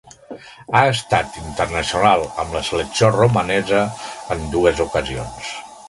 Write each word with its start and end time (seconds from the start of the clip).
Ha 0.77 0.79
estat 0.93 1.37
internacional 1.41 2.25
amb 2.45 2.57
la 2.59 2.63
selecció 2.73 3.13
romanesa 3.19 3.87
en 4.39 4.45
dues 4.57 4.87
ocasions. 4.91 5.55